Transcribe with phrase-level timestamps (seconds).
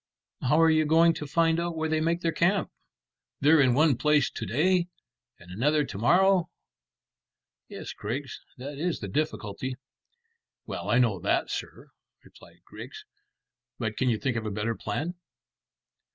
[0.41, 2.71] "How are you going to find out where they make their camp?
[3.39, 4.87] They're in one place to day
[5.37, 6.49] and another to morrow."
[7.67, 9.75] "Yes, Griggs, that is the difficulty."
[10.65, 11.91] "Well, I know that, sir,"
[12.23, 13.05] replied Griggs;
[13.77, 15.13] "but can you think of a better plan?"